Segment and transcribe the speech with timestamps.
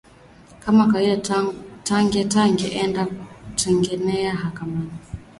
[0.59, 1.17] kama kawaida
[1.83, 4.91] tunge tunge enda kwa tungeenda mahakamani